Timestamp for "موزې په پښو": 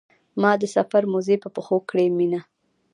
1.11-1.77